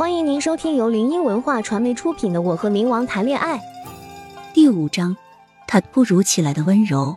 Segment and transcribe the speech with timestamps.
[0.00, 3.58] 欢迎您收听由林音文化传媒出品的《我和冥王谈恋爱》
[4.54, 5.14] 第五章。
[5.66, 7.14] 他突如其来的温柔。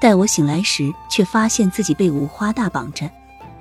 [0.00, 3.10] 待我醒来时，却发现自己被五花大绑着。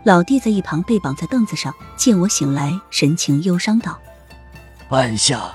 [0.03, 3.97] 老弟在一旁被绑在凳子上，见我醒来，神情忧伤道
[4.87, 5.51] ：“半夏，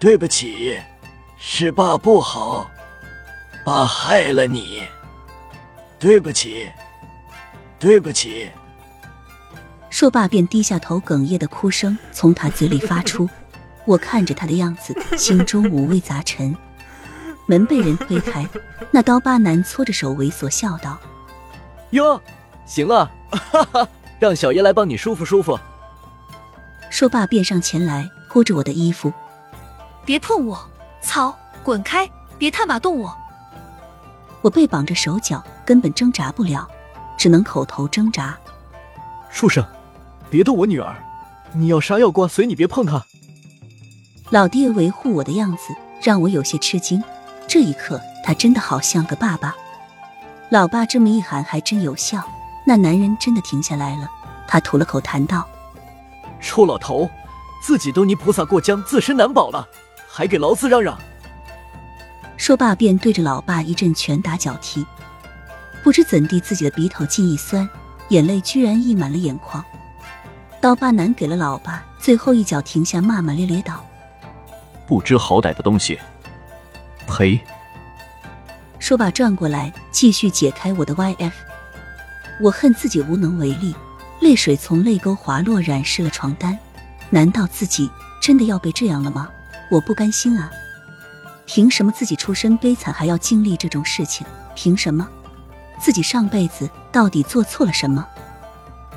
[0.00, 0.76] 对不起，
[1.38, 2.68] 是爸不好，
[3.64, 4.82] 爸害了你。
[6.00, 6.68] 对不起，
[7.78, 8.50] 对不起。”
[10.00, 13.28] 说罢，便低下头，哽咽的哭声从他嘴里发出。
[13.84, 16.56] 我看着他的样子，心中五味杂陈。
[17.44, 18.48] 门被人推开，
[18.90, 20.96] 那刀疤男搓着手猥琐笑道
[21.92, 22.18] ：“哟，
[22.64, 23.86] 行啊，哈哈，
[24.18, 25.60] 让小爷来帮你舒服舒服。”
[26.88, 29.12] 说罢便上前来拖着我的衣服
[30.06, 30.58] ：“别碰我，
[31.02, 33.14] 操，滚开，别他妈动我！”
[34.40, 36.66] 我被绑着手脚，根本挣扎不了，
[37.18, 38.34] 只能口头挣扎
[39.30, 39.62] ：“畜生，
[40.30, 40.96] 别动我女儿！
[41.52, 43.04] 你要杀要剐随你，别碰她。”
[44.30, 47.02] 老爹维护我的样子让我有些吃惊。
[47.48, 49.56] 这一刻，他真的好像个爸爸。
[50.50, 52.22] 老爸这么一喊，还真有效。
[52.64, 54.08] 那男人真的停下来了。
[54.46, 55.48] 他吐了口痰道
[56.40, 57.10] ：“臭老头，
[57.60, 59.66] 自己都泥菩萨过江，自身难保了，
[60.08, 60.96] 还给老子嚷嚷！”
[62.36, 64.86] 说罢，便对着老爸一阵拳打脚踢。
[65.82, 67.68] 不知怎地，自己的鼻头竟一酸，
[68.10, 69.64] 眼泪居然溢满了眼眶。
[70.60, 73.82] 刀疤男给了老爸最后一脚，停下，骂骂咧咧道
[74.86, 75.98] ：“不知好歹的东西！”
[77.08, 77.40] 呸！
[78.78, 81.32] 说罢，转过来继续解开我的 YF。
[82.42, 83.74] 我恨自己无能为力，
[84.20, 86.58] 泪水从泪沟滑落，染湿了床单。
[87.08, 89.30] 难道自己真的要被这样了吗？
[89.70, 90.50] 我不甘心啊！
[91.46, 94.26] 凭什么自己出身悲惨，还要经历这种事情？
[94.54, 95.08] 凭什么？
[95.78, 98.06] 自己上辈子到底做错了什么？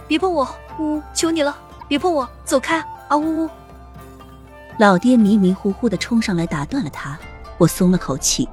[0.07, 0.47] 别碰我！
[0.79, 1.55] 呜，求你了，
[1.87, 2.27] 别碰我！
[2.43, 2.79] 走开！
[3.07, 3.49] 啊呜呜！
[4.77, 7.17] 老爹迷迷糊糊的冲上来，打断了他。
[7.57, 8.47] 我松了口气。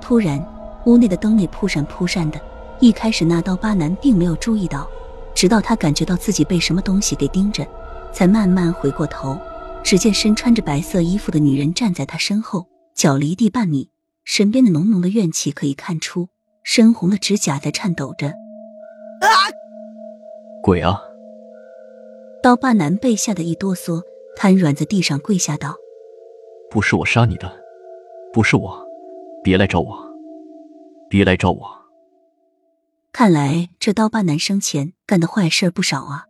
[0.00, 0.42] 突然，
[0.86, 2.40] 屋内的灯内扑闪扑闪的。
[2.80, 4.88] 一开始，那刀疤男并没有注意到，
[5.34, 7.66] 直到他感觉到自己被什么东西给盯着，
[8.12, 9.38] 才慢慢回过头。
[9.82, 13.90] 只见身穿着白色衣服的女人站在他身后，脚离地半米，
[14.24, 16.28] 身边的浓浓的怨气可以看出，
[16.62, 18.28] 深红的指甲在颤抖着。
[18.28, 19.52] 啊！
[20.62, 21.00] 鬼啊！
[22.42, 24.02] 刀疤男被吓得一哆嗦，
[24.36, 25.76] 瘫软在地上，跪下道
[26.70, 27.52] ：“不是我杀你的。”
[28.30, 28.86] 不是我，
[29.42, 29.98] 别来找我，
[31.08, 31.66] 别来找我。
[33.10, 36.26] 看来这刀疤男生前干的坏事不少啊！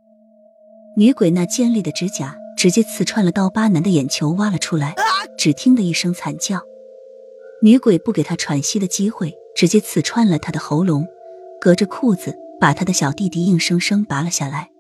[0.97, 4.95] 女鬼那尖利的指甲直接刺穿了刀疤男的眼球，挖了出来。
[5.37, 6.63] 只听得一声惨叫，
[7.63, 11.07] 女鬼不给他喘息的机会，直接刺穿了他的喉咙，
[11.61, 14.71] 隔着裤子把他的小弟弟硬生生拔了下来。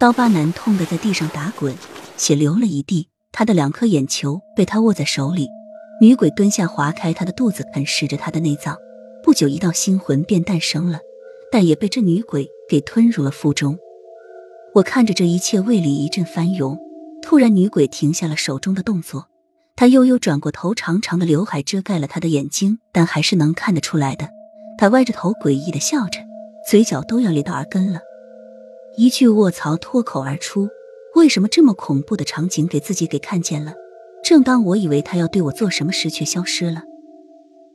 [0.00, 1.74] 刀疤男痛得在地上打滚，
[2.16, 5.48] 血流了一地，他的两颗眼球被他握在手里。
[6.00, 8.76] 女鬼蹲下，划开他的肚子，啃食着他的内脏。
[9.24, 11.00] 不久，一道心魂便诞生了，
[11.50, 13.76] 但也被这女鬼给吞入了腹中。
[14.76, 16.78] 我看着这一切，胃里一阵翻涌。
[17.20, 19.26] 突然，女鬼停下了手中的动作，
[19.74, 24.28] 她悠悠转过头，长长的刘海遮盖了她的眼睛，但还是能看得出来的。
[24.78, 26.20] 她歪着头，诡异的笑着，
[26.70, 27.98] 嘴角都要咧到耳根了。
[29.00, 30.68] 一句卧槽脱口而出
[31.14, 33.72] ：“为什么这么恐怖的场景给自己给看见了？”
[34.24, 36.82] 正当我以为他要对我做什么时，却消失了。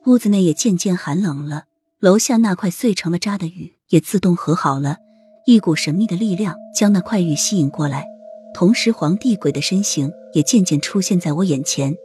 [0.06, 1.63] 屋子内也渐渐寒冷了，
[2.01, 4.97] 楼下那块碎成了渣的玉也自动和好了。
[5.45, 8.05] 一股神秘的力量将那块玉吸引过来，
[8.53, 11.95] 同时皇帝鬼的身形也渐渐出现在我眼前。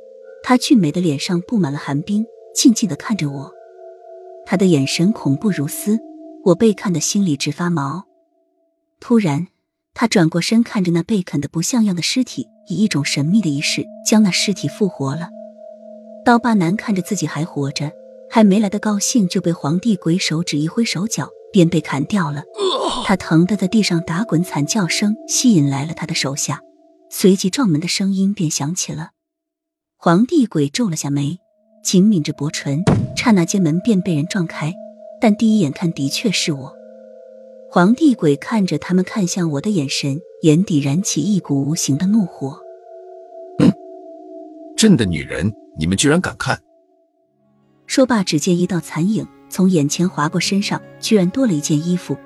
[0.44, 2.24] 他俊美的脸上布满了寒冰，
[2.54, 3.52] 静静的看着我，
[4.46, 5.98] 他的眼神恐怖如斯，
[6.44, 8.04] 我被看得心里直发毛。
[9.00, 9.48] 突然。
[9.94, 15.28] 他转过身，看着那被啃得不像样的尸体，以一种神秘的仪式将那尸体复活了。
[16.24, 17.90] 刀疤男看着自己还活着，
[18.30, 22.44] 还没来得高兴，就被皇帝鬼手指一挥手脚，便被砍掉了。
[23.04, 26.60] 他疼得在地上打滚，惨叫声吸引来了他的手下，
[27.10, 29.10] 随即撞门的声音便响起了。
[29.96, 31.38] 皇帝鬼皱了下眉，
[31.82, 32.84] 紧抿着薄唇，
[33.16, 34.72] 刹那间门便被人撞开，
[35.20, 36.77] 但第一眼看的确是我。
[37.70, 42.58] 皇帝鬼看着他们看向我的眼神，眼底燃起一股无形的怒火。
[43.58, 43.70] 哼，
[44.74, 46.58] 朕的女人，你们居然敢看！
[47.86, 52.16] 说罢，只见一道残影从眼前划过，身上居然多了一件衣服。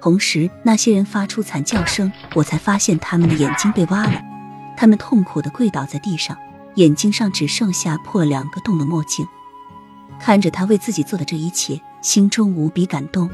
[0.00, 4.18] 同时，那些人发出惨叫声，我才发现他们的眼睛被挖了。
[4.78, 6.34] 他们痛苦的跪倒在地上，
[6.76, 9.26] 眼睛上只剩下破了两个洞的墨镜。
[10.18, 13.28] 看着他为自己做的这一切，心中无比感动。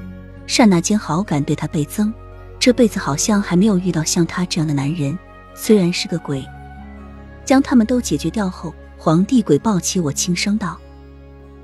[0.46, 2.12] 刹那间，好感对他倍增。
[2.58, 5.18] 这辈子好像还没有遇到像他这样的男人，
[5.54, 6.44] 虽然是个鬼。
[7.44, 10.78] 将他们都解决掉后，皇帝鬼抱起我，轻声道：“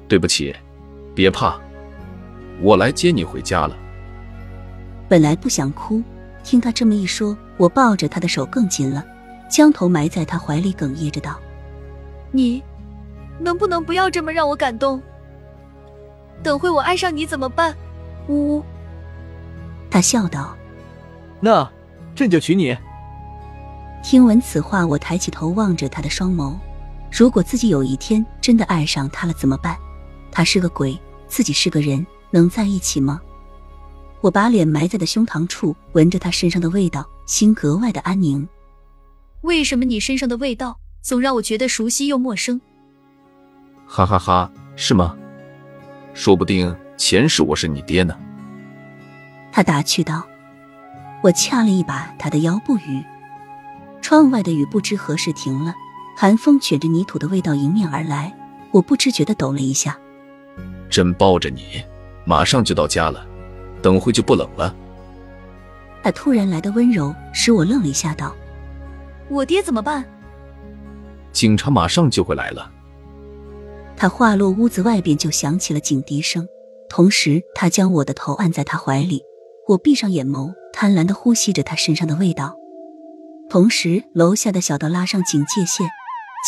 [0.08, 0.54] 对不起，
[1.14, 1.56] 别怕，
[2.60, 3.76] 我来接你回家了。”
[5.08, 6.02] 本来不想哭，
[6.42, 9.04] 听他这么一说，我抱着他的手更紧了，
[9.48, 11.38] 将头埋在他怀里，哽咽着道
[12.32, 12.60] ：“你
[13.38, 15.00] 能不能不要这么让我感动？
[16.42, 17.72] 等会我爱上你怎么办？”
[18.28, 18.64] 呜呜。
[19.90, 20.56] 他笑道
[21.40, 21.68] ：“那
[22.14, 22.76] 朕就娶你。”
[24.04, 26.56] 听闻此话，我抬起头望着他的双眸。
[27.10, 29.76] 如果自己有一天真的爱上他了怎么办？
[30.30, 30.96] 他是个鬼，
[31.26, 33.20] 自己是个人，能在一起吗？
[34.20, 38.46] 我把脸埋在的胸膛处，闻着他身上的味道，心格外的安宁。
[39.40, 42.60] 为什么你身上的味道总让我觉得熟悉又陌生？
[43.86, 45.16] 哈哈哈，是吗？
[46.12, 48.14] 说不定前世我是你爹呢。
[49.50, 50.26] 他打趣道。
[51.22, 53.02] 我掐了一把他的腰，不语。
[54.00, 55.74] 窗外的雨不知何时停了，
[56.16, 58.32] 寒风卷着泥土的味道迎面而来，
[58.70, 59.98] 我不知觉的抖了一下。
[60.88, 61.82] 朕抱着你，
[62.24, 63.26] 马上就到家了，
[63.82, 64.74] 等会就不冷了。
[66.04, 68.32] 他突然来的温柔使我愣了一下，道
[69.28, 70.04] ：“我爹怎么办？”
[71.32, 72.70] 警察马上就会来了。
[73.96, 76.46] 他话落，屋子外边就响起了警笛声，
[76.88, 79.22] 同时他将我的头按在他怀里，
[79.68, 82.56] 我闭上眼眸，贪婪的呼吸着他身上的味道。
[83.50, 85.88] 同时，楼下的小道拉上警戒线，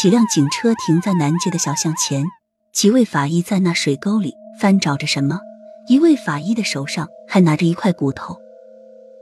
[0.01, 2.25] 几辆警车停在南街的小巷前，
[2.73, 5.41] 几位法医在那水沟里翻找着什么。
[5.89, 8.37] 一位法医的手上还拿着一块骨头，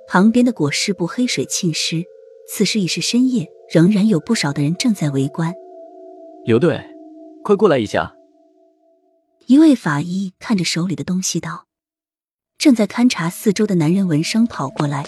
[0.09, 2.03] 旁边的裹尸布黑水浸湿。
[2.51, 5.55] 此时已是深夜，仍然有不少的人正在围观。
[6.45, 6.83] 刘队，
[7.45, 8.18] 快过来一下！
[9.49, 11.65] 一位法医看着手里的东西道。
[12.59, 15.07] 正在勘察四周的男人闻声跑过来。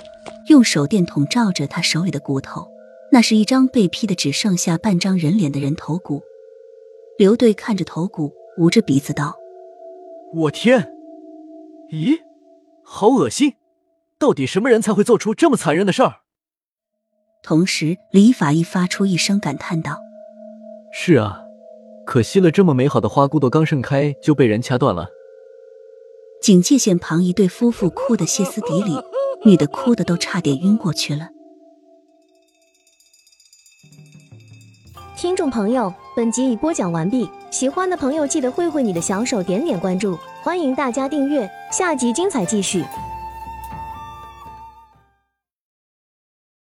[0.48, 2.66] 用手电筒照着他手里的骨头，
[3.12, 6.22] 那是一张被劈的只剩下半张人脸的人头骨。
[7.19, 9.37] 刘队看着头骨，捂着鼻子道
[10.34, 10.90] ：“我天，
[11.92, 12.19] 咦，
[12.82, 13.54] 好恶心！
[14.19, 16.22] 到底什么人才会做出这么残忍的事儿？”
[17.44, 19.98] 同时，李法医发出一声感叹道
[20.90, 21.39] ：“是啊，
[22.11, 25.11] 可惜了，这么美好的花骨朵刚盛开就被人掐断了。”
[26.43, 28.97] 警戒线旁，一对夫妇哭得歇斯底里。
[29.45, 31.29] 女的哭的都差点晕过去了。
[35.17, 42.85] 听众朋友，本集已播讲完毕，喜欢的朋友记得挥挥你的小手，点点关注，欢迎大家订阅，下集精彩继续。